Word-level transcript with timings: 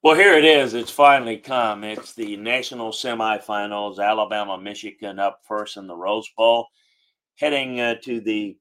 Well, 0.00 0.14
here 0.14 0.34
it 0.34 0.44
is. 0.44 0.74
It's 0.74 0.92
finally 0.92 1.38
come. 1.38 1.82
It's 1.82 2.14
the 2.14 2.36
national 2.36 2.92
semifinals. 2.92 3.98
Alabama, 3.98 4.56
Michigan 4.56 5.18
up 5.18 5.40
first 5.46 5.76
in 5.76 5.88
the 5.88 5.96
Rose 5.96 6.30
Bowl, 6.36 6.68
heading 7.34 7.80
uh, 7.80 7.96
to 8.04 8.20
the 8.20 8.56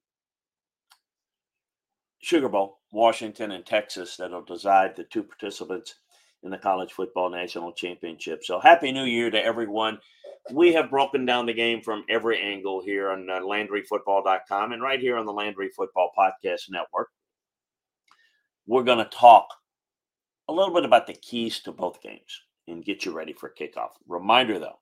Sugar 2.18 2.50
Bowl, 2.50 2.80
Washington 2.92 3.52
and 3.52 3.64
Texas, 3.64 4.18
that'll 4.18 4.42
decide 4.42 4.96
the 4.96 5.04
two 5.04 5.22
participants 5.22 5.94
in 6.42 6.50
the 6.50 6.58
college 6.58 6.92
football 6.94 7.30
national 7.30 7.72
championship. 7.72 8.44
So, 8.44 8.60
happy 8.60 8.92
New 8.92 9.06
Year 9.06 9.30
to 9.30 9.44
everyone. 9.44 10.00
We 10.52 10.74
have 10.74 10.90
broken 10.90 11.24
down 11.28 11.46
the 11.46 11.54
game 11.54 11.84
from 11.84 12.04
every 12.10 12.42
angle 12.42 12.82
here 12.82 13.12
on 13.12 13.30
uh, 13.30 13.42
LandryFootball.com 13.42 14.72
and 14.72 14.82
right 14.82 15.00
here 15.00 15.18
on 15.18 15.28
the 15.28 15.34
Landry 15.34 15.70
Football 15.70 16.12
Podcast 16.18 16.72
Network. 16.72 17.10
We're 18.66 18.84
going 18.84 18.98
to 18.98 19.06
talk 19.06 19.48
a 20.48 20.54
little 20.54 20.74
bit 20.74 20.86
about 20.86 21.08
the 21.08 21.14
keys 21.14 21.60
to 21.62 21.72
both 21.72 22.02
games 22.02 22.42
and 22.68 22.84
get 22.84 23.06
you 23.06 23.12
ready 23.12 23.34
for 23.34 23.50
kickoff. 23.50 23.92
Reminder 24.08 24.60
though, 24.60 24.80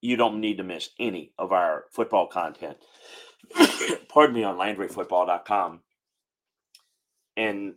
you 0.00 0.16
don't 0.16 0.40
need 0.40 0.58
to 0.58 0.64
miss 0.64 0.90
any 0.98 1.32
of 1.38 1.52
our 1.52 1.84
football 1.90 2.26
content. 2.26 2.76
Pardon 4.08 4.34
me 4.34 4.44
on 4.44 4.56
LandryFootball.com. 4.56 5.80
And 7.36 7.74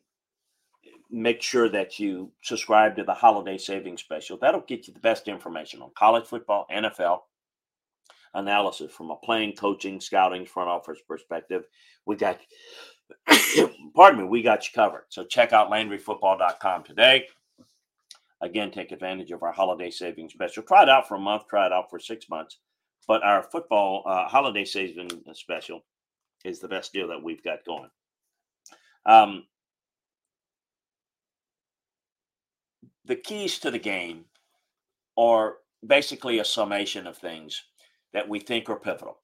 make 1.10 1.42
sure 1.42 1.70
that 1.70 2.00
you 2.00 2.32
subscribe 2.44 2.96
to 2.96 3.04
the 3.04 3.14
holiday 3.14 3.58
savings 3.58 4.02
special. 4.02 4.38
That'll 4.38 4.62
get 4.62 4.88
you 4.88 4.94
the 4.94 5.00
best 5.00 5.28
information 5.28 5.82
on 5.82 5.92
college 5.98 6.26
football, 6.26 6.68
NFL, 6.72 7.22
analysis 8.34 8.92
from 8.92 9.10
a 9.10 9.16
playing, 9.16 9.54
coaching, 9.54 10.02
scouting, 10.02 10.46
front 10.46 10.70
office 10.70 11.00
perspective. 11.08 11.64
We 12.06 12.18
got 12.18 12.40
pardon 13.96 14.22
me, 14.22 14.28
we 14.28 14.42
got 14.42 14.66
you 14.66 14.72
covered. 14.74 15.06
So 15.10 15.24
check 15.24 15.54
out 15.54 15.72
LandryFootball.com 15.72 16.84
today. 16.84 17.28
Again, 18.42 18.72
take 18.72 18.92
advantage 18.92 19.32
of 19.32 19.42
our 19.42 19.52
holiday 19.52 19.90
savings 19.90 20.34
special. 20.34 20.64
Try 20.64 20.84
it 20.84 20.90
out 20.90 21.08
for 21.08 21.16
a 21.16 21.20
month, 21.20 21.48
try 21.50 21.66
it 21.66 21.72
out 21.72 21.90
for 21.90 22.00
six 22.00 22.30
months. 22.30 22.60
But 23.08 23.24
our 23.24 23.42
football 23.42 24.04
uh, 24.06 24.28
holiday 24.28 24.66
savings 24.66 25.14
special 25.34 25.84
is 26.46 26.60
the 26.60 26.68
best 26.68 26.94
deal 26.94 27.08
that 27.08 27.24
we've 27.24 27.44
got 27.44 27.66
going. 27.66 27.90
Um, 29.06 29.46
the 33.06 33.16
keys 33.16 33.58
to 33.60 33.72
the 33.72 33.80
game 33.80 34.26
are 35.18 35.56
basically 35.86 36.40
a 36.40 36.46
summation 36.46 37.08
of 37.08 37.18
things 37.18 37.64
that 38.14 38.28
we 38.28 38.40
think 38.40 38.70
are 38.70 38.76
pivotal 38.76 39.18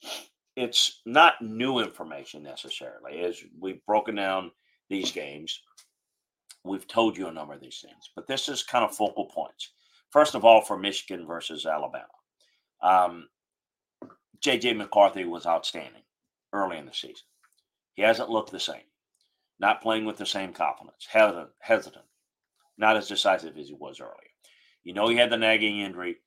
it's 0.55 1.01
not 1.05 1.41
new 1.41 1.79
information 1.79 2.43
necessarily. 2.43 3.21
As 3.21 3.41
we've 3.59 3.85
broken 3.85 4.15
down 4.15 4.51
these 4.89 5.11
games, 5.11 5.61
we've 6.63 6.87
told 6.87 7.17
you 7.17 7.27
a 7.27 7.31
number 7.31 7.53
of 7.53 7.61
these 7.61 7.83
things, 7.83 8.09
but 8.15 8.27
this 8.27 8.47
is 8.47 8.63
kind 8.63 8.85
of 8.85 8.95
focal 8.95 9.25
points. 9.25 9.71
First 10.11 10.35
of 10.35 10.45
all, 10.45 10.61
for 10.61 10.77
Michigan 10.77 11.25
versus 11.25 11.65
Alabama, 11.65 12.05
um, 12.81 13.27
JJ 14.43 14.77
McCarthy 14.77 15.25
was 15.25 15.45
outstanding 15.45 16.03
early 16.51 16.77
in 16.77 16.85
the 16.85 16.93
season. 16.93 17.25
He 17.95 18.03
hasn't 18.03 18.29
looked 18.29 18.51
the 18.51 18.59
same, 18.59 18.83
not 19.59 19.81
playing 19.81 20.05
with 20.05 20.17
the 20.17 20.25
same 20.25 20.53
confidence, 20.53 21.07
hesitant, 21.09 21.49
hesitant, 21.59 22.05
not 22.77 22.97
as 22.97 23.07
decisive 23.07 23.57
as 23.57 23.67
he 23.67 23.73
was 23.73 23.99
earlier. 23.99 24.13
You 24.83 24.93
know, 24.93 25.07
he 25.07 25.15
had 25.15 25.29
the 25.29 25.37
nagging 25.37 25.79
injury 25.79 26.17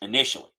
initially 0.00 0.50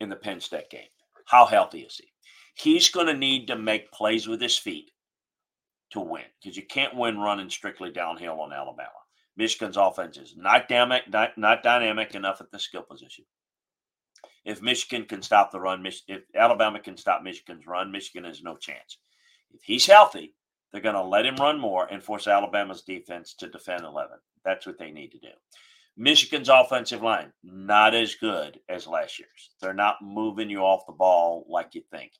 in 0.00 0.08
the 0.08 0.16
Penn 0.16 0.40
State 0.40 0.70
game. 0.70 0.88
How 1.24 1.46
healthy 1.46 1.80
is 1.80 1.96
he? 1.96 2.08
He's 2.54 2.90
going 2.90 3.06
to 3.08 3.14
need 3.14 3.46
to 3.48 3.56
make 3.56 3.90
plays 3.90 4.28
with 4.28 4.40
his 4.40 4.56
feet 4.56 4.90
to 5.90 6.00
win 6.00 6.24
because 6.42 6.56
you 6.56 6.64
can't 6.64 6.96
win 6.96 7.18
running 7.18 7.50
strictly 7.50 7.90
downhill 7.90 8.40
on 8.40 8.52
Alabama. 8.52 8.90
Michigan's 9.36 9.76
offense 9.76 10.16
is 10.16 10.34
not 10.36 10.68
dynamic, 10.68 11.08
not, 11.10 11.36
not 11.36 11.62
dynamic 11.62 12.14
enough 12.14 12.40
at 12.40 12.50
the 12.50 12.58
skill 12.58 12.82
position. 12.82 13.24
If 14.44 14.62
Michigan 14.62 15.06
can 15.06 15.22
stop 15.22 15.50
the 15.50 15.60
run, 15.60 15.84
if 16.06 16.22
Alabama 16.36 16.78
can 16.78 16.96
stop 16.96 17.22
Michigan's 17.22 17.66
run, 17.66 17.90
Michigan 17.90 18.24
has 18.24 18.42
no 18.42 18.56
chance. 18.56 18.98
If 19.50 19.62
he's 19.62 19.86
healthy, 19.86 20.34
they're 20.70 20.82
going 20.82 20.94
to 20.96 21.02
let 21.02 21.24
him 21.24 21.36
run 21.36 21.58
more 21.58 21.86
and 21.86 22.02
force 22.02 22.26
Alabama's 22.26 22.82
defense 22.82 23.34
to 23.38 23.48
defend 23.48 23.84
11. 23.84 24.18
That's 24.44 24.66
what 24.66 24.78
they 24.78 24.90
need 24.90 25.12
to 25.12 25.18
do. 25.18 25.28
Michigan's 25.96 26.48
offensive 26.48 27.02
line, 27.02 27.32
not 27.44 27.94
as 27.94 28.16
good 28.16 28.58
as 28.68 28.86
last 28.86 29.18
year's. 29.18 29.50
They're 29.60 29.72
not 29.72 30.02
moving 30.02 30.50
you 30.50 30.60
off 30.60 30.86
the 30.86 30.92
ball 30.92 31.46
like 31.48 31.74
you 31.74 31.82
think. 31.90 32.12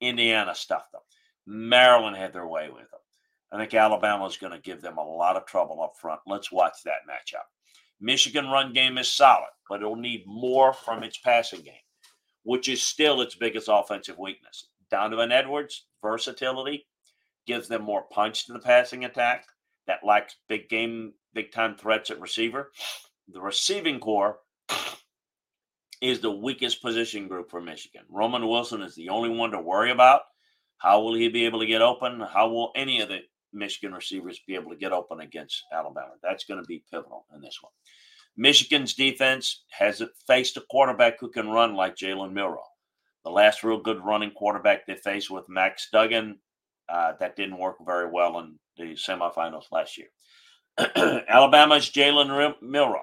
Indiana 0.00 0.54
stuffed 0.54 0.92
them. 0.92 1.02
Maryland 1.46 2.16
had 2.16 2.32
their 2.32 2.46
way 2.46 2.68
with 2.70 2.90
them. 2.90 3.00
I 3.52 3.58
think 3.58 3.74
Alabama 3.74 4.26
is 4.26 4.36
going 4.36 4.52
to 4.52 4.60
give 4.60 4.80
them 4.80 4.96
a 4.96 5.04
lot 5.04 5.36
of 5.36 5.46
trouble 5.46 5.82
up 5.82 5.92
front. 6.00 6.20
Let's 6.26 6.52
watch 6.52 6.74
that 6.84 7.06
matchup. 7.08 7.44
Michigan 8.00 8.48
run 8.48 8.72
game 8.72 8.96
is 8.96 9.10
solid, 9.10 9.50
but 9.68 9.80
it'll 9.80 9.96
need 9.96 10.24
more 10.26 10.72
from 10.72 11.02
its 11.02 11.18
passing 11.18 11.62
game, 11.62 11.74
which 12.44 12.68
is 12.68 12.82
still 12.82 13.20
its 13.20 13.34
biggest 13.34 13.68
offensive 13.70 14.18
weakness. 14.18 14.68
Donovan 14.90 15.32
Edwards' 15.32 15.86
versatility 16.02 16.86
gives 17.46 17.68
them 17.68 17.82
more 17.82 18.04
punch 18.10 18.46
to 18.46 18.52
the 18.52 18.58
passing 18.58 19.04
attack 19.04 19.44
that 19.86 20.04
lacks 20.04 20.36
big 20.48 20.68
game, 20.68 21.12
big 21.34 21.50
time 21.50 21.76
threats 21.76 22.10
at 22.10 22.20
receiver 22.20 22.70
the 23.32 23.40
receiving 23.40 24.00
corps 24.00 24.38
is 26.00 26.20
the 26.20 26.30
weakest 26.30 26.80
position 26.82 27.28
group 27.28 27.50
for 27.50 27.60
Michigan. 27.60 28.02
Roman 28.08 28.46
Wilson 28.46 28.82
is 28.82 28.94
the 28.94 29.08
only 29.08 29.30
one 29.30 29.50
to 29.50 29.60
worry 29.60 29.90
about. 29.90 30.22
How 30.78 31.00
will 31.00 31.14
he 31.14 31.28
be 31.28 31.44
able 31.44 31.60
to 31.60 31.66
get 31.66 31.82
open? 31.82 32.20
How 32.20 32.48
will 32.48 32.72
any 32.76 33.00
of 33.00 33.08
the 33.08 33.20
Michigan 33.52 33.92
receivers 33.92 34.40
be 34.46 34.54
able 34.54 34.70
to 34.70 34.76
get 34.76 34.92
open 34.92 35.20
against 35.20 35.64
Alabama? 35.72 36.12
That's 36.22 36.44
going 36.44 36.62
to 36.62 36.66
be 36.66 36.84
pivotal 36.90 37.26
in 37.34 37.40
this 37.40 37.58
one. 37.60 37.72
Michigan's 38.36 38.94
defense 38.94 39.64
has 39.70 40.00
faced 40.28 40.56
a 40.56 40.62
quarterback 40.70 41.18
who 41.18 41.28
can 41.28 41.48
run 41.48 41.74
like 41.74 41.96
Jalen 41.96 42.32
Milroe. 42.32 42.62
The 43.24 43.30
last 43.30 43.64
real 43.64 43.82
good 43.82 44.02
running 44.04 44.30
quarterback 44.30 44.86
they 44.86 44.94
faced 44.94 45.30
with 45.30 45.48
Max 45.48 45.88
Duggan, 45.92 46.38
uh, 46.88 47.14
that 47.18 47.34
didn't 47.34 47.58
work 47.58 47.76
very 47.84 48.08
well 48.08 48.38
in 48.38 48.58
the 48.76 48.94
semifinals 48.94 49.64
last 49.72 49.98
year. 49.98 50.06
Alabama's 51.28 51.90
Jalen 51.90 52.54
Milroe 52.62 53.02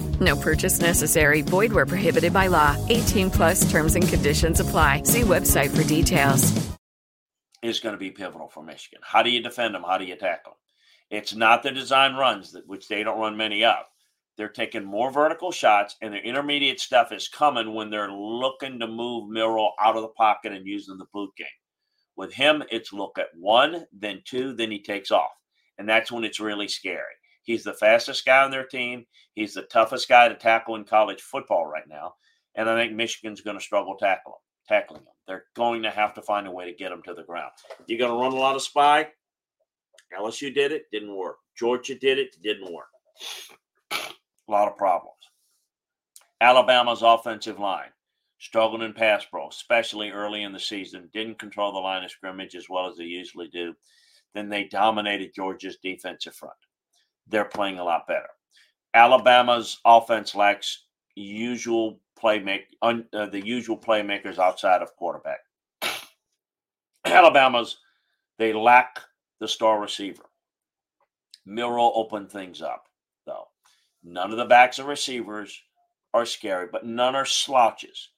No 0.21 0.35
purchase 0.35 0.79
necessary. 0.79 1.41
Void 1.41 1.73
where 1.73 1.87
prohibited 1.87 2.31
by 2.31 2.47
law. 2.47 2.77
18 2.89 3.31
plus 3.31 3.69
terms 3.69 3.95
and 3.95 4.07
conditions 4.07 4.59
apply. 4.59 5.03
See 5.03 5.21
website 5.21 5.75
for 5.75 5.83
details. 5.83 6.71
Is 7.63 7.79
going 7.79 7.93
to 7.93 7.99
be 7.99 8.11
pivotal 8.11 8.47
for 8.47 8.63
Michigan. 8.63 9.01
How 9.03 9.21
do 9.23 9.29
you 9.29 9.41
defend 9.41 9.75
them? 9.75 9.83
How 9.83 9.97
do 9.97 10.05
you 10.05 10.15
tackle 10.15 10.53
them? 10.53 10.57
It's 11.19 11.35
not 11.35 11.61
the 11.61 11.71
design 11.71 12.15
runs, 12.15 12.53
that, 12.53 12.67
which 12.67 12.87
they 12.87 13.03
don't 13.03 13.19
run 13.19 13.35
many 13.35 13.65
of. 13.65 13.83
They're 14.37 14.47
taking 14.47 14.85
more 14.85 15.11
vertical 15.11 15.51
shots, 15.51 15.95
and 16.01 16.13
their 16.13 16.23
intermediate 16.23 16.79
stuff 16.79 17.11
is 17.11 17.27
coming 17.27 17.73
when 17.73 17.89
they're 17.89 18.11
looking 18.11 18.79
to 18.79 18.87
move 18.87 19.29
Milroe 19.29 19.73
out 19.79 19.97
of 19.97 20.03
the 20.03 20.07
pocket 20.09 20.53
and 20.53 20.65
using 20.65 20.97
the 20.97 21.05
boot 21.13 21.31
game. 21.37 21.47
With 22.15 22.33
him, 22.33 22.63
it's 22.71 22.93
look 22.93 23.17
at 23.19 23.27
one, 23.37 23.85
then 23.91 24.21
two, 24.25 24.53
then 24.53 24.71
he 24.71 24.81
takes 24.81 25.11
off. 25.11 25.31
And 25.77 25.87
that's 25.87 26.11
when 26.11 26.23
it's 26.23 26.39
really 26.39 26.67
scary. 26.67 27.03
He's 27.43 27.63
the 27.63 27.73
fastest 27.73 28.25
guy 28.25 28.43
on 28.43 28.51
their 28.51 28.65
team. 28.65 29.05
He's 29.33 29.53
the 29.53 29.63
toughest 29.63 30.07
guy 30.07 30.27
to 30.27 30.35
tackle 30.35 30.75
in 30.75 30.83
college 30.83 31.21
football 31.21 31.65
right 31.65 31.87
now. 31.87 32.15
And 32.55 32.69
I 32.69 32.75
think 32.75 32.93
Michigan's 32.93 33.41
going 33.41 33.57
to 33.57 33.63
struggle 33.63 33.95
tackle 33.97 34.33
him, 34.33 34.75
tackling 34.75 35.01
him. 35.01 35.13
They're 35.27 35.45
going 35.55 35.83
to 35.83 35.89
have 35.89 36.13
to 36.15 36.21
find 36.21 36.47
a 36.47 36.51
way 36.51 36.65
to 36.65 36.77
get 36.77 36.91
him 36.91 37.01
to 37.03 37.13
the 37.13 37.23
ground. 37.23 37.51
You're 37.87 37.99
going 37.99 38.11
to 38.11 38.17
run 38.17 38.33
a 38.33 38.41
lot 38.41 38.55
of 38.55 38.61
spy. 38.61 39.07
LSU 40.17 40.53
did 40.53 40.71
it, 40.71 40.83
didn't 40.91 41.15
work. 41.15 41.37
Georgia 41.57 41.95
did 41.95 42.19
it, 42.19 42.35
didn't 42.43 42.71
work. 42.71 42.87
A 43.91 44.51
lot 44.51 44.67
of 44.67 44.77
problems. 44.77 45.15
Alabama's 46.41 47.01
offensive 47.01 47.59
line 47.59 47.91
struggled 48.39 48.81
in 48.81 48.93
pass 48.93 49.23
pro, 49.23 49.47
especially 49.47 50.09
early 50.09 50.43
in 50.43 50.51
the 50.51 50.59
season, 50.59 51.09
didn't 51.13 51.39
control 51.39 51.71
the 51.71 51.79
line 51.79 52.03
of 52.03 52.11
scrimmage 52.11 52.55
as 52.55 52.67
well 52.67 52.87
as 52.87 52.97
they 52.97 53.03
usually 53.03 53.47
do. 53.47 53.73
Then 54.33 54.49
they 54.49 54.63
dominated 54.65 55.35
Georgia's 55.35 55.77
defensive 55.81 56.35
front. 56.35 56.55
They're 57.31 57.45
playing 57.45 57.79
a 57.79 57.83
lot 57.83 58.07
better. 58.07 58.29
Alabama's 58.93 59.79
offense 59.85 60.35
lacks 60.35 60.85
usual 61.15 61.99
playmaker, 62.21 62.65
un, 62.81 63.05
uh, 63.13 63.25
the 63.25 63.43
usual 63.43 63.77
playmakers 63.77 64.37
outside 64.37 64.81
of 64.81 64.95
quarterback. 64.95 65.39
Alabama's 67.05 67.77
they 68.37 68.53
lack 68.53 68.99
the 69.39 69.47
star 69.47 69.79
receiver. 69.79 70.23
Milroe 71.45 71.91
opened 71.93 72.31
things 72.31 72.61
up, 72.61 72.85
though. 73.25 73.47
None 74.03 74.31
of 74.31 74.37
the 74.37 74.45
backs 74.45 74.79
and 74.79 74.87
receivers 74.87 75.61
are 76.13 76.25
scary, 76.25 76.67
but 76.71 76.85
none 76.85 77.15
are 77.15 77.25
slouches. 77.25 78.09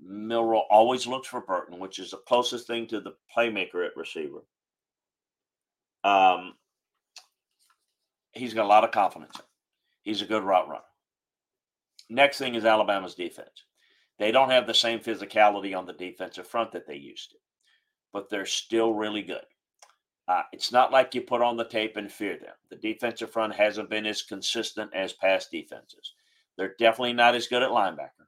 Milroe 0.00 0.64
always 0.70 1.06
looks 1.06 1.28
for 1.28 1.40
Burton, 1.40 1.78
which 1.78 1.98
is 1.98 2.12
the 2.12 2.18
closest 2.18 2.66
thing 2.66 2.86
to 2.86 3.00
the 3.00 3.14
playmaker 3.36 3.84
at 3.84 3.96
receiver. 3.96 4.44
Um, 6.04 6.54
he's 8.32 8.54
got 8.54 8.64
a 8.64 8.68
lot 8.68 8.84
of 8.84 8.90
confidence. 8.90 9.36
He's 10.02 10.22
a 10.22 10.26
good 10.26 10.42
route 10.42 10.68
runner. 10.68 10.82
Next 12.10 12.38
thing 12.38 12.54
is 12.54 12.64
Alabama's 12.64 13.14
defense. 13.14 13.64
They 14.18 14.32
don't 14.32 14.50
have 14.50 14.66
the 14.66 14.74
same 14.74 14.98
physicality 14.98 15.76
on 15.76 15.86
the 15.86 15.92
defensive 15.92 16.46
front 16.46 16.72
that 16.72 16.86
they 16.86 16.96
used 16.96 17.30
to, 17.30 17.36
but 18.12 18.28
they're 18.28 18.46
still 18.46 18.92
really 18.94 19.22
good. 19.22 19.44
Uh, 20.26 20.42
it's 20.52 20.72
not 20.72 20.92
like 20.92 21.14
you 21.14 21.22
put 21.22 21.40
on 21.40 21.56
the 21.56 21.64
tape 21.64 21.96
and 21.96 22.10
fear 22.10 22.36
them. 22.36 22.54
The 22.70 22.76
defensive 22.76 23.30
front 23.30 23.54
hasn't 23.54 23.88
been 23.88 24.06
as 24.06 24.22
consistent 24.22 24.92
as 24.94 25.12
past 25.14 25.50
defenses. 25.50 26.12
They're 26.56 26.74
definitely 26.78 27.14
not 27.14 27.34
as 27.34 27.46
good 27.46 27.62
at 27.62 27.70
linebacker, 27.70 28.26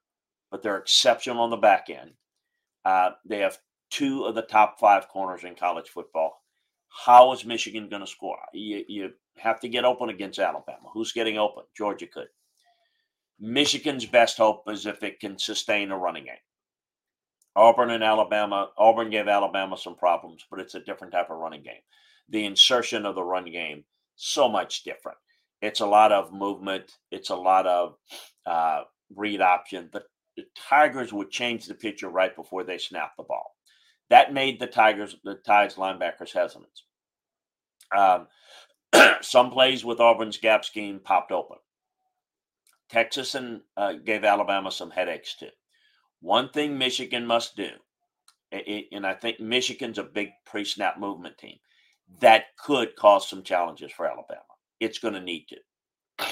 but 0.51 0.63
they're 0.63 0.79
exceptional 0.79 1.43
on 1.43 1.51
the 1.51 1.57
back 1.57 1.91
end. 1.91 2.13
Uh, 2.85 3.11
they 3.27 3.39
have 3.39 3.59
two 3.91 4.25
of 4.25 4.35
the 4.35 4.43
top 4.43 4.79
five 4.79 5.09
corners 5.09 5.45
in 5.45 5.55
college 5.55 5.89
football. 5.89 6.43
How 6.89 7.33
is 7.33 7.45
Michigan 7.45 7.89
going 7.89 8.01
to 8.01 8.07
score? 8.07 8.39
You, 8.55 8.85
you 8.89 9.11
have 9.41 9.61
to 9.61 9.69
get 9.69 9.85
open 9.85 10.11
against 10.11 10.39
Alabama. 10.39 10.89
Who's 10.93 11.13
getting 11.13 11.39
open? 11.39 11.65
Georgia 11.77 12.07
could. 12.07 12.29
Michigan's 13.39 14.07
best 14.07 14.37
hope 14.37 14.65
is 14.69 14.87
if 14.87 15.03
it 15.03 15.21
can 15.21 15.39
sustain 15.39 15.91
a 15.91 15.99
running 15.99 16.25
game. 16.25 16.35
Auburn 17.57 17.91
and 17.91 18.05
Alabama, 18.05 18.71
Auburn 18.79 19.11
gave 19.11 19.29
Alabama 19.29 19.77
some 19.77 19.97
problems, 19.97 20.45
but 20.51 20.61
it's 20.61 20.75
a 20.75 20.81
different 20.81 21.13
type 21.13 21.31
of 21.31 21.39
running 21.39 21.63
game. 21.63 21.83
The 22.29 22.45
insertion 22.45 23.07
of 23.07 23.15
the 23.15 23.25
run 23.25 23.51
game, 23.51 23.85
so 24.15 24.49
much 24.49 24.85
different. 24.85 25.19
It's 25.63 25.81
a 25.81 25.87
lot 25.87 26.13
of 26.13 26.33
movement. 26.33 26.93
It's 27.11 27.31
a 27.31 27.37
lot 27.37 27.67
of 27.67 27.97
uh, 28.47 28.83
read 29.15 29.41
option. 29.41 29.91
The, 29.93 30.05
the 30.37 30.45
Tigers 30.57 31.13
would 31.13 31.31
change 31.31 31.67
the 31.67 31.75
picture 31.75 32.09
right 32.09 32.35
before 32.37 32.63
they 32.63 32.79
snap 32.79 33.13
the 33.17 33.25
ball. 33.25 33.57
That 34.11 34.33
made 34.33 34.61
the 34.61 34.67
Tigers, 34.67 35.17
the 35.25 35.35
Tigers 35.35 35.75
linebackers 35.75 36.33
hesitant. 36.33 36.69
Um, 37.97 38.29
some 39.23 39.51
plays 39.51 39.85
with 39.85 40.01
Auburn's 40.01 40.39
gap 40.39 40.65
scheme 40.65 41.01
popped 41.03 41.33
open. 41.33 41.59
Texas 42.89 43.35
and 43.35 43.61
uh, 43.77 43.93
gave 43.93 44.25
Alabama 44.25 44.71
some 44.71 44.91
headaches 44.91 45.37
too. 45.37 45.51
One 46.21 46.51
thing 46.51 46.77
Michigan 46.77 47.27
must 47.27 47.57
do, 47.57 47.71
and 48.53 49.07
I 49.07 49.15
think 49.15 49.41
Michigan's 49.41 49.99
a 49.99 50.03
big 50.03 50.31
pre 50.45 50.65
snap 50.65 50.99
movement 50.99 51.39
team, 51.39 51.57
that 52.21 52.57
could 52.59 52.97
cause 52.97 53.29
some 53.29 53.43
challenges 53.43 53.93
for 53.93 54.07
Alabama. 54.07 54.43
It's 54.81 54.99
going 54.99 55.15
to 55.15 55.21
need 55.21 55.47
to. 55.49 56.27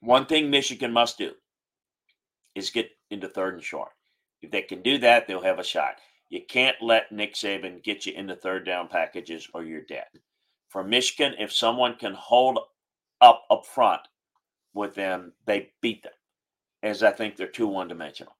One 0.00 0.26
thing 0.26 0.48
Michigan 0.48 0.92
must 0.92 1.18
do 1.18 1.32
is 2.54 2.70
get 2.70 2.90
into 3.10 3.28
third 3.28 3.54
and 3.54 3.62
short. 3.62 3.90
If 4.40 4.50
they 4.50 4.62
can 4.62 4.82
do 4.82 4.98
that, 4.98 5.26
they'll 5.26 5.42
have 5.42 5.58
a 5.58 5.64
shot. 5.64 5.96
You 6.30 6.40
can't 6.48 6.76
let 6.80 7.12
Nick 7.12 7.34
Saban 7.34 7.82
get 7.82 8.06
you 8.06 8.14
into 8.14 8.36
third 8.36 8.64
down 8.64 8.88
packages 8.88 9.48
or 9.52 9.64
you're 9.64 9.82
dead. 9.82 10.06
For 10.70 10.84
Michigan, 10.84 11.34
if 11.38 11.52
someone 11.52 11.96
can 11.96 12.14
hold 12.14 12.60
up 13.20 13.42
up 13.50 13.66
front 13.66 14.02
with 14.72 14.94
them, 14.94 15.32
they 15.44 15.72
beat 15.82 16.04
them, 16.04 16.12
as 16.82 17.02
I 17.02 17.10
think 17.10 17.36
they're 17.36 17.48
too 17.48 17.66
one 17.66 17.88
dimensional. 17.88 18.36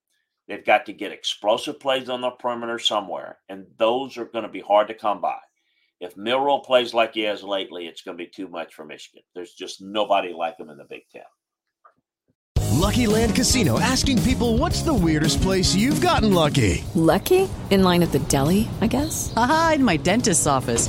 They've 0.47 0.65
got 0.65 0.87
to 0.87 0.93
get 0.93 1.11
explosive 1.11 1.81
plays 1.81 2.09
on 2.09 2.21
the 2.21 2.31
perimeter 2.31 2.79
somewhere, 2.79 3.39
and 3.49 3.67
those 3.79 4.17
are 4.17 4.25
going 4.25 4.45
to 4.45 4.49
be 4.49 4.61
hard 4.61 4.87
to 4.89 4.95
come 4.95 5.21
by. 5.21 5.39
If 6.01 6.17
Milroe 6.17 6.61
plays 6.61 6.95
like 6.95 7.15
he 7.15 7.23
has 7.23 7.43
lately, 7.43 7.87
it's 7.87 8.03
going 8.03 8.17
to 8.17 8.25
be 8.25 8.31
too 8.31 8.49
much 8.49 8.75
for 8.75 8.85
Michigan. 8.85 9.23
There's 9.35 9.53
just 9.53 9.83
nobody 9.83 10.33
like 10.33 10.59
him 10.59 10.71
in 10.71 10.79
the 10.79 10.87
Big 10.89 11.03
Ten. 11.13 11.23
Lucky 12.81 13.07
Land 13.07 13.35
Casino 13.35 13.79
asking 13.79 14.23
people 14.23 14.57
what's 14.57 14.83
the 14.83 14.95
weirdest 14.95 15.43
place 15.43 15.75
you've 15.75 16.01
gotten 16.01 16.33
lucky? 16.33 16.85
Lucky? 16.95 17.49
In 17.71 17.83
line 17.83 18.03
at 18.03 18.13
the 18.13 18.21
deli, 18.21 18.69
I 18.81 18.87
guess? 18.87 19.33
Aha, 19.37 19.73
in 19.75 19.85
my 19.85 19.97
dentist's 19.97 20.47
office. 20.47 20.89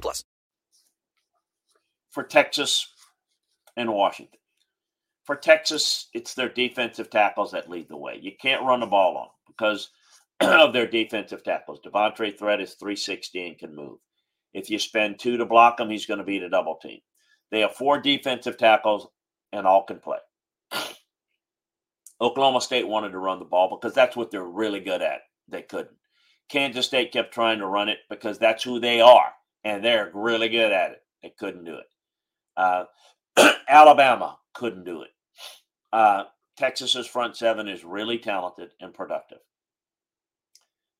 plus. 0.00 0.24
For 2.10 2.22
Texas 2.22 2.86
and 3.76 3.92
Washington. 3.92 4.38
For 5.24 5.36
Texas, 5.36 6.08
it's 6.14 6.34
their 6.34 6.48
defensive 6.48 7.10
tackles 7.10 7.52
that 7.52 7.70
lead 7.70 7.88
the 7.88 7.96
way. 7.96 8.18
You 8.20 8.32
can't 8.40 8.64
run 8.64 8.80
the 8.80 8.86
ball 8.86 9.16
on 9.16 9.24
them 9.24 9.30
because 9.48 9.90
of 10.40 10.72
their 10.72 10.86
defensive 10.86 11.44
tackles. 11.44 11.80
T'Vondre 11.80 12.36
Sweat 12.36 12.60
is 12.60 12.74
360 12.74 13.46
and 13.46 13.58
can 13.58 13.74
move. 13.74 13.98
If 14.52 14.68
you 14.68 14.78
spend 14.78 15.18
two 15.18 15.36
to 15.36 15.46
block 15.46 15.80
him, 15.80 15.88
he's 15.88 16.06
going 16.06 16.18
to 16.18 16.24
beat 16.24 16.42
a 16.42 16.48
double 16.48 16.76
team. 16.76 17.00
They 17.50 17.60
have 17.60 17.74
four 17.74 18.00
defensive 18.00 18.58
tackles 18.58 19.06
and 19.52 19.66
all 19.66 19.84
can 19.84 20.00
play. 20.00 20.18
Oklahoma 22.20 22.60
State 22.60 22.86
wanted 22.86 23.10
to 23.10 23.18
run 23.18 23.38
the 23.38 23.44
ball 23.44 23.68
because 23.68 23.94
that's 23.94 24.16
what 24.16 24.30
they're 24.30 24.44
really 24.44 24.80
good 24.80 25.02
at. 25.02 25.20
They 25.48 25.62
couldn't. 25.62 25.96
Kansas 26.48 26.86
State 26.86 27.12
kept 27.12 27.34
trying 27.34 27.58
to 27.58 27.66
run 27.66 27.88
it 27.88 27.98
because 28.08 28.38
that's 28.38 28.62
who 28.62 28.78
they 28.78 29.00
are, 29.00 29.32
and 29.64 29.84
they're 29.84 30.10
really 30.14 30.48
good 30.48 30.72
at 30.72 30.92
it. 30.92 31.02
They 31.22 31.32
couldn't 31.38 31.64
do 31.64 31.76
it. 31.76 31.86
Uh, 32.56 32.84
Alabama 33.68 34.38
couldn't 34.54 34.84
do 34.84 35.02
it. 35.02 35.10
Uh, 35.92 36.24
Texas's 36.56 37.06
front 37.06 37.36
seven 37.36 37.68
is 37.68 37.84
really 37.84 38.18
talented 38.18 38.70
and 38.80 38.92
productive. 38.92 39.38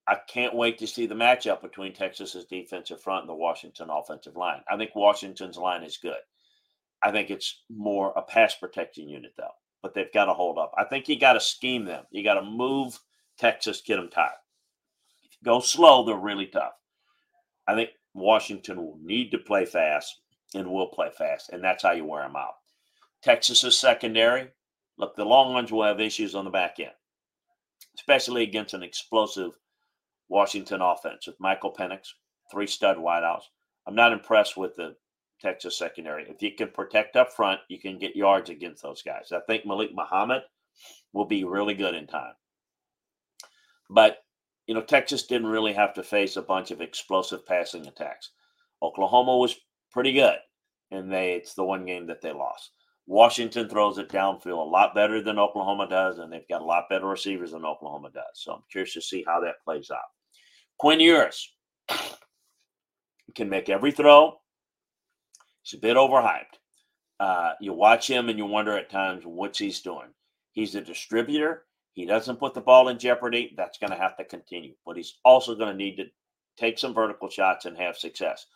I 0.06 0.16
can't 0.28 0.54
wait 0.54 0.78
to 0.78 0.86
see 0.86 1.06
the 1.06 1.14
matchup 1.14 1.62
between 1.62 1.92
Texas's 1.92 2.44
defensive 2.46 3.00
front 3.00 3.22
and 3.22 3.28
the 3.28 3.34
Washington 3.34 3.88
offensive 3.90 4.36
line. 4.36 4.60
I 4.68 4.76
think 4.76 4.96
Washington's 4.96 5.56
line 5.56 5.84
is 5.84 5.96
good. 5.96 6.16
I 7.02 7.12
think 7.12 7.30
it's 7.30 7.62
more 7.70 8.12
a 8.16 8.22
pass 8.22 8.54
protection 8.54 9.08
unit, 9.08 9.32
though, 9.36 9.54
but 9.82 9.94
they've 9.94 10.12
got 10.12 10.26
to 10.26 10.34
hold 10.34 10.58
up. 10.58 10.72
I 10.76 10.84
think 10.84 11.08
you 11.08 11.18
got 11.18 11.34
to 11.34 11.40
scheme 11.40 11.84
them. 11.84 12.04
You 12.10 12.24
got 12.24 12.34
to 12.34 12.42
move 12.42 12.98
Texas, 13.38 13.82
get 13.84 13.96
them 13.96 14.10
tired. 14.10 14.30
Go 15.44 15.60
slow, 15.60 16.04
they're 16.04 16.16
really 16.16 16.46
tough. 16.46 16.74
I 17.66 17.74
think 17.74 17.90
Washington 18.14 18.76
will 18.76 18.98
need 19.02 19.30
to 19.30 19.38
play 19.38 19.64
fast 19.64 20.20
and 20.54 20.70
will 20.70 20.88
play 20.88 21.10
fast, 21.16 21.50
and 21.50 21.62
that's 21.62 21.82
how 21.82 21.92
you 21.92 22.04
wear 22.04 22.22
them 22.22 22.36
out. 22.36 22.54
Texas's 23.22 23.78
secondary, 23.78 24.48
look, 24.98 25.16
the 25.16 25.24
Longhorns 25.24 25.72
will 25.72 25.84
have 25.84 26.00
issues 26.00 26.34
on 26.34 26.44
the 26.44 26.50
back 26.50 26.78
end, 26.80 26.90
especially 27.96 28.42
against 28.42 28.74
an 28.74 28.82
explosive 28.82 29.52
Washington 30.28 30.80
offense 30.80 31.26
with 31.26 31.40
Michael 31.40 31.72
Penix, 31.72 32.08
three 32.50 32.66
stud 32.66 32.96
wideouts. 32.96 33.44
I'm 33.86 33.94
not 33.94 34.12
impressed 34.12 34.56
with 34.56 34.76
the 34.76 34.96
Texas 35.40 35.76
secondary. 35.76 36.28
If 36.28 36.40
you 36.42 36.52
can 36.52 36.68
protect 36.68 37.16
up 37.16 37.32
front, 37.32 37.60
you 37.68 37.78
can 37.78 37.98
get 37.98 38.16
yards 38.16 38.48
against 38.48 38.82
those 38.82 39.02
guys. 39.02 39.32
I 39.32 39.40
think 39.40 39.66
Malik 39.66 39.90
Muhammad 39.94 40.42
will 41.12 41.24
be 41.24 41.44
really 41.44 41.74
good 41.74 41.94
in 41.94 42.06
time. 42.06 42.34
But, 43.90 44.21
you 44.66 44.74
know, 44.74 44.82
Texas 44.82 45.26
didn't 45.26 45.48
really 45.48 45.72
have 45.72 45.94
to 45.94 46.02
face 46.02 46.36
a 46.36 46.42
bunch 46.42 46.70
of 46.70 46.80
explosive 46.80 47.44
passing 47.46 47.86
attacks. 47.86 48.30
Oklahoma 48.82 49.36
was 49.36 49.56
pretty 49.90 50.12
good, 50.12 50.36
and 50.90 51.12
they 51.12 51.34
it's 51.34 51.54
the 51.54 51.64
one 51.64 51.84
game 51.84 52.06
that 52.06 52.20
they 52.20 52.32
lost. 52.32 52.72
Washington 53.06 53.68
throws 53.68 53.98
it 53.98 54.08
downfield 54.08 54.58
a 54.58 54.70
lot 54.70 54.94
better 54.94 55.20
than 55.20 55.38
Oklahoma 55.38 55.88
does, 55.88 56.18
and 56.18 56.32
they've 56.32 56.48
got 56.48 56.62
a 56.62 56.64
lot 56.64 56.88
better 56.88 57.06
receivers 57.06 57.50
than 57.50 57.64
Oklahoma 57.64 58.10
does. 58.14 58.24
So 58.34 58.52
I'm 58.52 58.62
curious 58.70 58.94
to 58.94 59.02
see 59.02 59.24
how 59.26 59.40
that 59.40 59.62
plays 59.64 59.90
out. 59.90 59.98
Quinn 60.78 61.00
Ewers 61.00 61.52
can 63.34 63.48
make 63.48 63.68
every 63.68 63.90
throw. 63.90 64.40
He's 65.62 65.78
a 65.78 65.80
bit 65.80 65.96
overhyped. 65.96 66.58
Uh, 67.20 67.52
you 67.60 67.72
watch 67.72 68.08
him 68.08 68.28
and 68.28 68.38
you 68.38 68.46
wonder 68.46 68.76
at 68.76 68.90
times 68.90 69.22
what's 69.24 69.58
he's 69.58 69.80
doing. 69.80 70.08
He's 70.52 70.74
a 70.74 70.80
distributor. 70.80 71.64
He 71.94 72.06
doesn't 72.06 72.38
put 72.38 72.54
the 72.54 72.60
ball 72.60 72.88
in 72.88 72.98
jeopardy. 72.98 73.52
That's 73.56 73.78
going 73.78 73.90
to 73.90 73.98
have 73.98 74.16
to 74.16 74.24
continue. 74.24 74.74
But 74.86 74.96
he's 74.96 75.18
also 75.24 75.54
going 75.54 75.70
to 75.70 75.76
need 75.76 75.96
to 75.96 76.06
take 76.56 76.78
some 76.78 76.94
vertical 76.94 77.28
shots 77.28 77.66
and 77.66 77.76
have 77.76 77.96
success. 77.96 78.46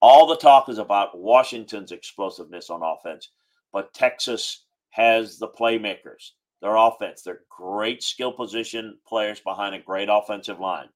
All 0.00 0.26
the 0.26 0.36
talk 0.36 0.68
is 0.68 0.78
about 0.78 1.18
Washington's 1.18 1.92
explosiveness 1.92 2.70
on 2.70 2.82
offense, 2.82 3.30
but 3.72 3.94
Texas 3.94 4.64
has 4.90 5.38
the 5.38 5.48
playmakers, 5.48 6.30
their 6.60 6.76
offense. 6.76 7.22
They're 7.22 7.42
great 7.50 8.02
skill 8.02 8.32
position 8.32 8.98
players 9.06 9.40
behind 9.40 9.74
a 9.74 9.80
great 9.80 10.08
offensive 10.10 10.60
line. 10.60 10.88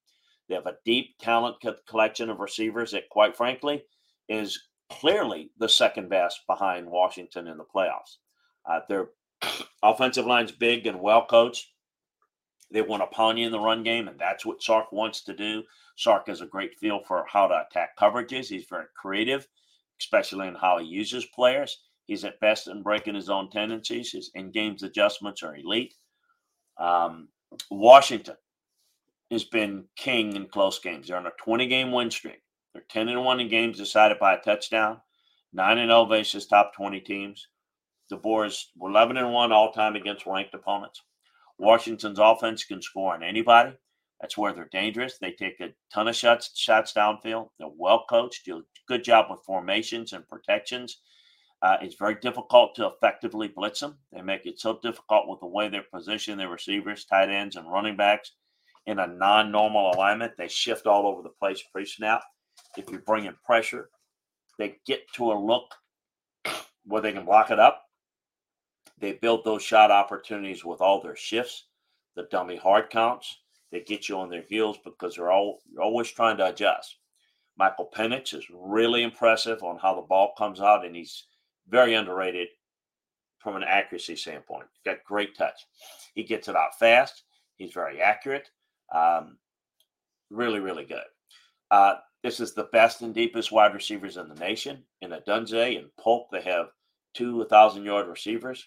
They 0.48 0.54
have 0.54 0.66
a 0.66 0.76
deep 0.84 1.16
talent 1.18 1.56
collection 1.86 2.28
of 2.28 2.40
receivers 2.40 2.90
that, 2.92 3.08
quite 3.08 3.36
frankly, 3.36 3.84
is 4.28 4.60
clearly 4.90 5.50
the 5.58 5.68
second 5.68 6.08
best 6.08 6.40
behind 6.46 6.90
Washington 6.90 7.46
in 7.46 7.56
the 7.56 7.64
playoffs. 7.64 8.16
Uh, 8.68 8.80
their 8.88 9.10
offensive 9.82 10.26
line's 10.26 10.52
big 10.52 10.86
and 10.86 11.00
well 11.00 11.24
coached. 11.24 11.68
They 12.72 12.82
want 12.82 13.02
to 13.02 13.06
pawn 13.08 13.36
you 13.36 13.46
in 13.46 13.52
the 13.52 13.58
run 13.58 13.82
game, 13.82 14.08
and 14.08 14.18
that's 14.18 14.46
what 14.46 14.62
Sark 14.62 14.92
wants 14.92 15.22
to 15.22 15.34
do. 15.34 15.64
Sark 15.96 16.28
has 16.28 16.40
a 16.40 16.46
great 16.46 16.78
feel 16.78 17.00
for 17.00 17.24
how 17.28 17.48
to 17.48 17.66
attack 17.68 17.96
coverages. 17.98 18.48
He's 18.48 18.66
very 18.68 18.86
creative, 18.96 19.46
especially 20.00 20.46
in 20.46 20.54
how 20.54 20.78
he 20.78 20.86
uses 20.86 21.24
players. 21.26 21.80
He's 22.06 22.24
at 22.24 22.40
best 22.40 22.68
in 22.68 22.82
breaking 22.82 23.14
his 23.14 23.28
own 23.28 23.50
tendencies. 23.50 24.12
His 24.12 24.30
in 24.34 24.50
games 24.50 24.82
adjustments 24.82 25.42
are 25.42 25.56
elite. 25.56 25.94
Um, 26.78 27.28
Washington 27.70 28.36
has 29.30 29.44
been 29.44 29.84
king 29.96 30.36
in 30.36 30.46
close 30.46 30.78
games. 30.78 31.08
They're 31.08 31.16
on 31.16 31.26
a 31.26 31.32
20 31.42 31.66
game 31.66 31.92
win 31.92 32.10
streak. 32.10 32.42
They're 32.72 32.82
10 32.88 33.08
and 33.08 33.24
1 33.24 33.40
in 33.40 33.48
games 33.48 33.78
decided 33.78 34.18
by 34.18 34.34
a 34.34 34.40
touchdown, 34.40 35.00
9 35.52 35.78
and 35.78 35.90
0 35.90 36.04
versus 36.06 36.46
top 36.46 36.72
20 36.74 37.00
teams. 37.00 37.48
The 38.08 38.16
DeBoer's 38.16 38.70
11 38.80 39.16
and 39.16 39.32
1 39.32 39.52
all 39.52 39.72
time 39.72 39.96
against 39.96 40.26
ranked 40.26 40.54
opponents. 40.54 41.02
Washington's 41.60 42.18
offense 42.18 42.64
can 42.64 42.80
score 42.80 43.14
on 43.14 43.22
anybody. 43.22 43.72
That's 44.20 44.36
where 44.36 44.52
they're 44.52 44.68
dangerous. 44.72 45.18
They 45.18 45.32
take 45.32 45.60
a 45.60 45.72
ton 45.92 46.08
of 46.08 46.16
shots 46.16 46.58
shots 46.58 46.92
downfield. 46.92 47.50
They're 47.58 47.68
well 47.76 48.04
coached. 48.08 48.44
Do 48.44 48.58
a 48.58 48.62
good 48.86 49.04
job 49.04 49.26
with 49.30 49.40
formations 49.44 50.12
and 50.12 50.28
protections. 50.28 50.98
Uh, 51.62 51.76
it's 51.82 51.96
very 51.96 52.14
difficult 52.16 52.74
to 52.74 52.86
effectively 52.86 53.48
blitz 53.48 53.80
them. 53.80 53.96
They 54.12 54.22
make 54.22 54.46
it 54.46 54.58
so 54.58 54.78
difficult 54.82 55.28
with 55.28 55.40
the 55.40 55.46
way 55.46 55.68
they 55.68 55.80
position 55.92 56.38
their 56.38 56.48
receivers, 56.48 57.04
tight 57.04 57.28
ends, 57.28 57.56
and 57.56 57.70
running 57.70 57.96
backs 57.96 58.32
in 58.86 58.98
a 58.98 59.06
non-normal 59.06 59.92
alignment. 59.92 60.32
They 60.38 60.48
shift 60.48 60.86
all 60.86 61.06
over 61.06 61.22
the 61.22 61.28
place 61.28 61.62
pre-snap. 61.70 62.22
If 62.78 62.90
you 62.90 62.98
bring 62.98 63.26
in 63.26 63.34
pressure, 63.44 63.90
they 64.58 64.76
get 64.86 65.00
to 65.14 65.32
a 65.32 65.34
look 65.34 65.74
where 66.84 67.02
they 67.02 67.12
can 67.12 67.26
block 67.26 67.50
it 67.50 67.58
up. 67.58 67.82
They 69.00 69.12
build 69.12 69.44
those 69.44 69.62
shot 69.62 69.90
opportunities 69.90 70.64
with 70.64 70.80
all 70.80 71.00
their 71.00 71.16
shifts, 71.16 71.64
the 72.16 72.24
dummy 72.30 72.56
hard 72.56 72.90
counts. 72.90 73.38
They 73.72 73.80
get 73.80 74.08
you 74.08 74.18
on 74.18 74.28
their 74.28 74.44
heels 74.48 74.78
because 74.84 75.14
they're 75.14 75.30
all 75.30 75.60
you're 75.72 75.82
always 75.82 76.10
trying 76.10 76.36
to 76.38 76.48
adjust. 76.48 76.96
Michael 77.56 77.90
Penix 77.94 78.34
is 78.34 78.46
really 78.52 79.02
impressive 79.02 79.62
on 79.62 79.78
how 79.78 79.94
the 79.94 80.02
ball 80.02 80.34
comes 80.36 80.60
out, 80.60 80.84
and 80.84 80.94
he's 80.94 81.26
very 81.68 81.94
underrated 81.94 82.48
from 83.38 83.56
an 83.56 83.64
accuracy 83.64 84.16
standpoint. 84.16 84.66
He's 84.72 84.92
got 84.92 85.04
great 85.04 85.36
touch. 85.36 85.66
He 86.14 86.24
gets 86.24 86.48
it 86.48 86.56
out 86.56 86.78
fast. 86.78 87.22
He's 87.56 87.72
very 87.72 88.00
accurate. 88.00 88.50
Um, 88.94 89.38
really, 90.30 90.60
really 90.60 90.84
good. 90.84 91.04
Uh, 91.70 91.96
this 92.22 92.40
is 92.40 92.54
the 92.54 92.68
best 92.72 93.02
and 93.02 93.14
deepest 93.14 93.52
wide 93.52 93.74
receivers 93.74 94.16
in 94.16 94.28
the 94.28 94.34
nation. 94.34 94.82
In 95.00 95.10
Odunze 95.10 95.78
and 95.78 95.88
Polk, 95.98 96.28
they 96.30 96.42
have 96.42 96.68
two 97.14 97.36
1,000 97.38 97.84
yard 97.84 98.08
receivers. 98.08 98.66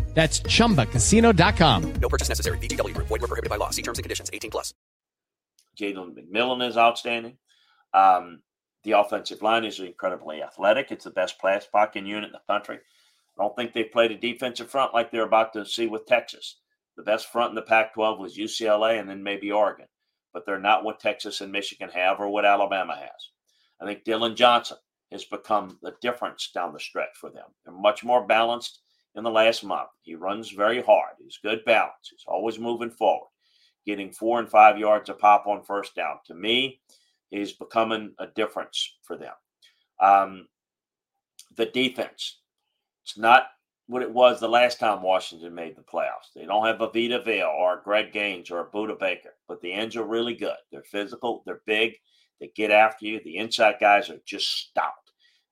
That's 0.13 0.41
chumbacasino.com. 0.41 1.93
No 1.93 2.09
purchase 2.09 2.29
necessary. 2.29 2.57
VGW 2.57 2.93
Group. 2.93 3.07
Void 3.07 3.21
were 3.21 3.27
prohibited 3.27 3.49
by 3.49 3.55
law. 3.55 3.69
See 3.69 3.81
terms 3.81 3.97
and 3.97 4.03
conditions. 4.03 4.29
18 4.33 4.51
plus. 4.51 4.73
Jalen 5.79 6.15
McMillan 6.15 6.67
is 6.67 6.77
outstanding. 6.77 7.37
Um, 7.93 8.41
the 8.83 8.91
offensive 8.93 9.41
line 9.41 9.63
is 9.63 9.79
incredibly 9.79 10.41
athletic. 10.41 10.91
It's 10.91 11.05
the 11.05 11.11
best 11.11 11.39
pass 11.39 11.67
blocking 11.71 12.05
unit 12.05 12.25
in 12.25 12.31
the 12.31 12.53
country. 12.53 12.79
I 13.37 13.43
don't 13.43 13.55
think 13.55 13.73
they've 13.73 13.91
played 13.91 14.11
a 14.11 14.17
defensive 14.17 14.69
front 14.69 14.93
like 14.93 15.11
they're 15.11 15.23
about 15.23 15.53
to 15.53 15.65
see 15.65 15.87
with 15.87 16.05
Texas. 16.05 16.57
The 16.97 17.03
best 17.03 17.31
front 17.31 17.49
in 17.49 17.55
the 17.55 17.61
Pac 17.61 17.93
12 17.93 18.19
was 18.19 18.37
UCLA 18.37 18.99
and 18.99 19.09
then 19.09 19.23
maybe 19.23 19.51
Oregon, 19.51 19.87
but 20.33 20.45
they're 20.45 20.59
not 20.59 20.83
what 20.83 20.99
Texas 20.99 21.41
and 21.41 21.51
Michigan 21.51 21.89
have 21.93 22.19
or 22.19 22.29
what 22.29 22.45
Alabama 22.45 22.95
has. 22.95 23.29
I 23.79 23.85
think 23.85 24.03
Dillon 24.03 24.35
Johnson 24.35 24.77
has 25.11 25.25
become 25.25 25.79
the 25.81 25.95
difference 26.01 26.51
down 26.53 26.73
the 26.73 26.79
stretch 26.79 27.15
for 27.19 27.29
them. 27.29 27.45
They're 27.63 27.73
much 27.73 28.03
more 28.03 28.25
balanced 28.25 28.81
in 29.15 29.23
the 29.23 29.29
last 29.29 29.63
month. 29.63 29.89
He 30.01 30.15
runs 30.15 30.49
very 30.49 30.81
hard. 30.81 31.15
He's 31.19 31.39
good 31.41 31.63
balance. 31.65 32.09
He's 32.09 32.25
always 32.27 32.59
moving 32.59 32.91
forward, 32.91 33.29
getting 33.85 34.11
four 34.11 34.39
and 34.39 34.49
five 34.49 34.77
yards 34.77 35.09
a 35.09 35.13
pop 35.13 35.47
on 35.47 35.63
first 35.63 35.95
down. 35.95 36.17
To 36.27 36.33
me, 36.33 36.79
he's 37.29 37.53
becoming 37.53 38.13
a 38.19 38.27
difference 38.27 38.97
for 39.03 39.17
them. 39.17 39.33
Um, 39.99 40.47
the 41.57 41.65
defense, 41.65 42.39
it's 43.03 43.17
not 43.17 43.47
what 43.87 44.01
it 44.01 44.11
was 44.11 44.39
the 44.39 44.47
last 44.47 44.79
time 44.79 45.01
Washington 45.01 45.53
made 45.53 45.75
the 45.75 45.81
playoffs. 45.81 46.31
They 46.33 46.45
don't 46.45 46.65
have 46.65 46.79
a 46.79 46.87
Vita 46.87 47.21
Vea 47.21 47.43
or 47.43 47.77
a 47.77 47.83
Greg 47.83 48.13
Gaines 48.13 48.49
or 48.49 48.61
a 48.61 48.65
Budda 48.65 48.97
Baker, 48.97 49.35
but 49.47 49.59
the 49.61 49.73
ends 49.73 49.97
are 49.97 50.05
really 50.05 50.33
good. 50.33 50.55
They're 50.71 50.83
physical, 50.83 51.43
they're 51.45 51.61
big, 51.65 51.95
they 52.39 52.51
get 52.55 52.71
after 52.71 53.05
you. 53.05 53.19
The 53.23 53.37
inside 53.37 53.75
guys 53.81 54.09
are 54.09 54.21
just 54.25 54.69
stout. 54.69 54.93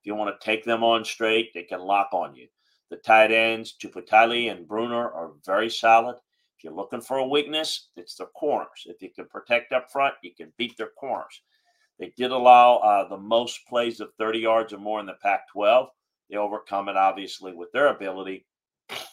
If 0.00 0.06
you 0.06 0.14
want 0.14 0.34
to 0.34 0.44
take 0.44 0.64
them 0.64 0.82
on 0.82 1.04
straight, 1.04 1.52
they 1.52 1.64
can 1.64 1.80
lock 1.80 2.08
on 2.12 2.34
you. 2.34 2.48
The 2.90 2.96
tight 2.96 3.30
ends, 3.30 3.76
Tuputala 3.80 4.50
and 4.50 4.66
Bruener, 4.66 5.14
are 5.14 5.32
very 5.46 5.70
solid. 5.70 6.16
If 6.58 6.64
you're 6.64 6.72
looking 6.72 7.00
for 7.00 7.18
a 7.18 7.26
weakness, 7.26 7.88
it's 7.96 8.16
their 8.16 8.26
corners. 8.26 8.86
If 8.86 9.00
you 9.00 9.10
can 9.10 9.26
protect 9.26 9.72
up 9.72 9.90
front, 9.90 10.14
you 10.22 10.32
can 10.34 10.52
beat 10.58 10.76
their 10.76 10.90
corners. 10.98 11.40
They 11.98 12.12
did 12.16 12.32
allow 12.32 12.76
uh, 12.78 13.08
the 13.08 13.16
most 13.16 13.66
plays 13.68 14.00
of 14.00 14.12
30 14.18 14.40
yards 14.40 14.72
or 14.72 14.78
more 14.78 15.00
in 15.00 15.06
the 15.06 15.16
Pac 15.22 15.48
12. 15.52 15.88
They 16.28 16.36
overcome 16.36 16.88
it, 16.88 16.96
obviously, 16.96 17.54
with 17.54 17.70
their 17.72 17.88
ability 17.88 18.46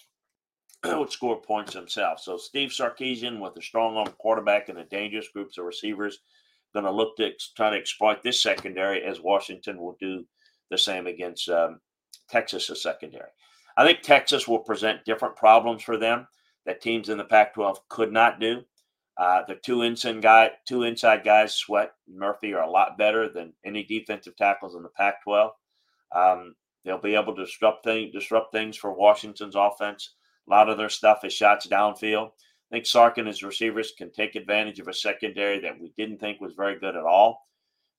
to 0.83 1.07
score 1.09 1.41
points 1.41 1.73
themselves. 1.73 2.23
So, 2.23 2.37
Steve 2.37 2.69
Sarkisian, 2.69 3.39
with 3.39 3.57
a 3.57 3.61
strong 3.61 3.97
arm 3.97 4.13
quarterback 4.17 4.69
and 4.69 4.79
a 4.79 4.85
dangerous 4.85 5.27
groups 5.29 5.57
of 5.57 5.65
receivers, 5.65 6.19
going 6.73 6.85
to 6.85 6.91
look 6.91 7.17
to 7.17 7.31
try 7.55 7.69
to 7.69 7.77
exploit 7.77 8.23
this 8.23 8.41
secondary 8.41 9.03
as 9.03 9.21
Washington 9.21 9.79
will 9.79 9.97
do 9.99 10.25
the 10.69 10.77
same 10.77 11.07
against 11.07 11.49
um, 11.49 11.79
Texas' 12.29 12.81
secondary. 12.81 13.29
I 13.77 13.85
think 13.85 14.01
Texas 14.01 14.47
will 14.47 14.59
present 14.59 15.05
different 15.05 15.35
problems 15.35 15.83
for 15.83 15.97
them 15.97 16.27
that 16.65 16.81
teams 16.81 17.09
in 17.09 17.17
the 17.17 17.23
Pac-12 17.23 17.77
could 17.87 18.11
not 18.11 18.39
do. 18.39 18.63
Uh, 19.17 19.43
the 19.47 19.55
two 19.55 19.83
inside 19.83 20.21
guy, 20.21 20.51
two 20.67 20.83
inside 20.83 21.23
guys, 21.23 21.55
Sweat 21.55 21.91
and 22.07 22.17
Murphy, 22.17 22.53
are 22.53 22.63
a 22.63 22.69
lot 22.69 22.97
better 22.97 23.29
than 23.29 23.53
any 23.63 23.83
defensive 23.83 24.35
tackles 24.35 24.75
in 24.75 24.83
the 24.83 24.89
Pac-12. 24.89 25.51
Um, 26.15 26.55
they'll 26.83 26.99
be 26.99 27.15
able 27.15 27.35
to 27.35 27.45
disrupt 27.45 27.83
things, 27.83 28.11
disrupt 28.11 28.51
things 28.51 28.75
for 28.75 28.93
Washington's 28.93 29.55
offense. 29.55 30.13
A 30.47 30.51
lot 30.51 30.69
of 30.69 30.77
their 30.77 30.89
stuff 30.89 31.23
is 31.23 31.33
shots 31.33 31.67
downfield. 31.67 32.27
I 32.27 32.75
think 32.75 32.85
Sark 32.85 33.17
and 33.17 33.27
his 33.27 33.43
receivers 33.43 33.93
can 33.97 34.11
take 34.11 34.35
advantage 34.35 34.79
of 34.79 34.87
a 34.87 34.93
secondary 34.93 35.59
that 35.61 35.79
we 35.79 35.93
didn't 35.97 36.19
think 36.19 36.41
was 36.41 36.53
very 36.53 36.77
good 36.79 36.95
at 36.95 37.05
all. 37.05 37.47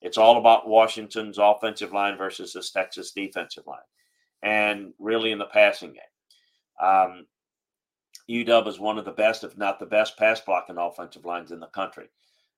It's 0.01 0.17
all 0.17 0.37
about 0.37 0.69
Washington's 0.69 1.37
offensive 1.37 1.91
line 1.91 2.17
versus 2.17 2.53
this 2.53 2.71
Texas 2.71 3.11
defensive 3.11 3.67
line, 3.67 3.79
and 4.43 4.93
really 4.99 5.31
in 5.31 5.39
the 5.39 5.45
passing 5.45 5.93
game. 5.93 6.87
Um, 6.87 7.25
UW 8.29 8.67
is 8.67 8.79
one 8.79 8.97
of 8.97 9.05
the 9.05 9.11
best, 9.11 9.43
if 9.43 9.57
not 9.57 9.79
the 9.79 9.85
best, 9.85 10.17
pass 10.17 10.39
blocking 10.39 10.77
offensive 10.77 11.25
lines 11.25 11.51
in 11.51 11.59
the 11.59 11.67
country. 11.67 12.07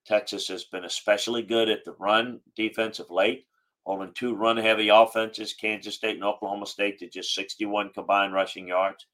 Texas 0.04 0.48
has 0.48 0.64
been 0.64 0.84
especially 0.84 1.42
good 1.42 1.68
at 1.68 1.84
the 1.84 1.94
run 1.98 2.40
defense 2.56 2.98
of 2.98 3.10
late, 3.10 3.46
holding 3.84 4.12
two 4.14 4.34
run 4.34 4.56
heavy 4.56 4.88
offenses, 4.88 5.54
Kansas 5.54 5.94
State 5.94 6.16
and 6.16 6.24
Oklahoma 6.24 6.66
State, 6.66 6.98
to 6.98 7.08
just 7.08 7.34
61 7.34 7.90
combined 7.92 8.34
rushing 8.34 8.68
yards. 8.68 9.06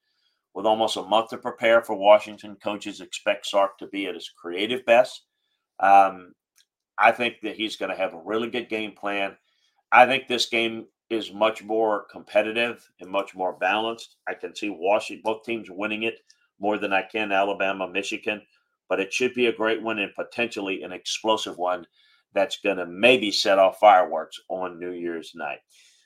With 0.54 0.66
almost 0.66 0.96
a 0.96 1.02
month 1.02 1.30
to 1.30 1.38
prepare 1.38 1.82
for 1.82 1.94
Washington, 1.94 2.56
coaches 2.56 3.00
expect 3.00 3.46
Sark 3.46 3.78
to 3.78 3.86
be 3.86 4.06
at 4.06 4.14
his 4.14 4.30
creative 4.30 4.84
best. 4.84 5.22
Um, 5.78 6.32
I 6.98 7.12
think 7.12 7.36
that 7.42 7.56
he's 7.56 7.76
going 7.76 7.90
to 7.90 7.96
have 7.96 8.14
a 8.14 8.22
really 8.24 8.50
good 8.50 8.68
game 8.68 8.92
plan. 8.92 9.36
I 9.92 10.06
think 10.06 10.26
this 10.26 10.46
game 10.46 10.86
is 11.10 11.32
much 11.32 11.64
more 11.64 12.06
competitive 12.10 12.86
and 13.00 13.10
much 13.10 13.34
more 13.34 13.54
balanced. 13.54 14.16
I 14.28 14.34
can 14.34 14.54
see 14.54 14.70
Washington, 14.70 15.22
both 15.24 15.44
teams 15.44 15.70
winning 15.70 16.02
it 16.02 16.20
more 16.60 16.78
than 16.78 16.92
I 16.92 17.02
can 17.02 17.32
Alabama, 17.32 17.88
Michigan, 17.88 18.42
but 18.88 19.00
it 19.00 19.12
should 19.12 19.34
be 19.34 19.46
a 19.46 19.52
great 19.52 19.82
one 19.82 19.98
and 19.98 20.14
potentially 20.14 20.82
an 20.82 20.92
explosive 20.92 21.56
one 21.56 21.86
that's 22.34 22.60
going 22.60 22.76
to 22.76 22.86
maybe 22.86 23.30
set 23.30 23.58
off 23.58 23.78
fireworks 23.78 24.38
on 24.48 24.78
New 24.78 24.92
Year's 24.92 25.32
night. 25.34 25.58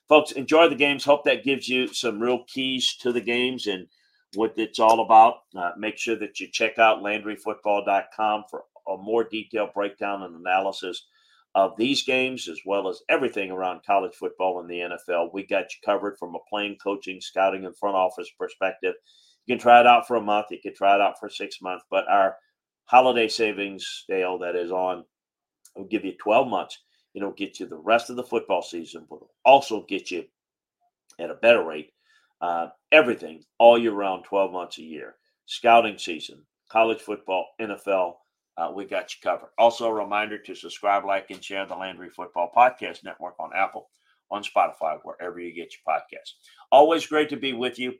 Folks, 0.08 0.32
enjoy 0.32 0.68
the 0.68 0.74
games. 0.74 1.04
Hope 1.04 1.24
that 1.24 1.44
gives 1.44 1.68
you 1.68 1.88
some 1.88 2.20
real 2.20 2.44
keys 2.44 2.96
to 2.98 3.12
the 3.12 3.20
games 3.20 3.66
and 3.66 3.86
what 4.34 4.54
it's 4.56 4.78
all 4.78 5.00
about. 5.00 5.36
Uh, 5.56 5.72
make 5.76 5.98
sure 5.98 6.16
that 6.16 6.38
you 6.38 6.48
check 6.52 6.78
out 6.78 7.02
LandryFootball.com 7.02 8.44
for 8.48 8.64
a 8.88 8.96
more 8.96 9.24
detailed 9.24 9.72
breakdown 9.74 10.22
and 10.22 10.36
analysis 10.36 11.06
of 11.54 11.76
these 11.76 12.02
games, 12.04 12.48
as 12.48 12.60
well 12.64 12.88
as 12.88 13.02
everything 13.08 13.50
around 13.50 13.84
college 13.84 14.14
football 14.14 14.60
and 14.60 14.70
the 14.70 14.96
NFL. 15.10 15.32
We 15.32 15.46
got 15.46 15.64
you 15.64 15.78
covered 15.84 16.16
from 16.18 16.34
a 16.34 16.38
playing, 16.48 16.76
coaching, 16.82 17.20
scouting, 17.20 17.66
and 17.66 17.76
front 17.76 17.96
office 17.96 18.30
perspective. 18.38 18.94
You 19.46 19.56
can 19.56 19.62
try 19.62 19.80
it 19.80 19.86
out 19.86 20.06
for 20.06 20.16
a 20.16 20.20
month. 20.20 20.46
You 20.50 20.60
can 20.62 20.74
try 20.74 20.94
it 20.94 21.00
out 21.00 21.18
for 21.20 21.28
six 21.28 21.60
months. 21.60 21.84
But 21.90 22.08
our 22.08 22.36
holiday 22.84 23.28
savings 23.28 24.04
sale 24.08 24.38
that 24.38 24.56
is 24.56 24.72
on 24.72 25.04
will 25.76 25.84
give 25.84 26.04
you 26.04 26.14
12 26.18 26.48
months. 26.48 26.78
It'll 27.14 27.32
get 27.32 27.60
you 27.60 27.66
the 27.66 27.76
rest 27.76 28.08
of 28.08 28.16
the 28.16 28.24
football 28.24 28.62
season, 28.62 29.06
but 29.10 29.20
also 29.44 29.84
get 29.88 30.10
you 30.10 30.24
at 31.18 31.30
a 31.30 31.34
better 31.34 31.62
rate 31.62 31.90
uh, 32.42 32.68
everything 32.90 33.42
all 33.58 33.78
year 33.78 33.92
round, 33.92 34.24
12 34.24 34.52
months 34.52 34.78
a 34.78 34.82
year. 34.82 35.14
Scouting 35.46 35.96
season, 35.96 36.42
college 36.70 37.00
football, 37.00 37.46
NFL, 37.60 38.14
uh, 38.56 38.70
we 38.74 38.84
got 38.84 39.14
you 39.14 39.20
covered. 39.22 39.50
Also, 39.58 39.86
a 39.86 39.92
reminder 39.92 40.38
to 40.38 40.54
subscribe, 40.54 41.04
like, 41.04 41.30
and 41.30 41.42
share 41.42 41.66
the 41.66 41.74
Landry 41.74 42.10
Football 42.10 42.50
Podcast 42.54 43.04
Network 43.04 43.34
on 43.38 43.50
Apple, 43.54 43.88
on 44.30 44.42
Spotify, 44.42 44.98
wherever 45.02 45.40
you 45.40 45.54
get 45.54 45.72
your 45.72 45.94
podcasts. 45.94 46.32
Always 46.70 47.06
great 47.06 47.30
to 47.30 47.36
be 47.36 47.52
with 47.52 47.78
you. 47.78 47.94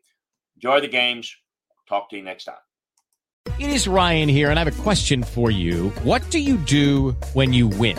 Enjoy 0.56 0.80
the 0.80 0.88
games. 0.88 1.34
Talk 1.88 2.10
to 2.10 2.16
you 2.16 2.22
next 2.22 2.44
time. 2.44 2.56
It 3.58 3.70
is 3.70 3.88
Ryan 3.88 4.28
here, 4.28 4.50
and 4.50 4.58
I 4.58 4.64
have 4.64 4.78
a 4.78 4.82
question 4.82 5.22
for 5.22 5.50
you. 5.50 5.90
What 6.02 6.28
do 6.30 6.38
you 6.38 6.56
do 6.58 7.12
when 7.32 7.52
you 7.52 7.68
win? 7.68 7.98